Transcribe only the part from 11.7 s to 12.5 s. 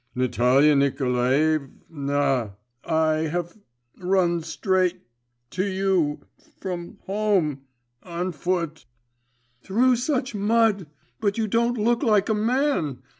look like a